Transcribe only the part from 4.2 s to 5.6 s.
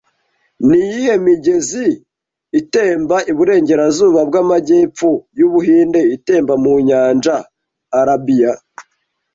bwamajyepfo yu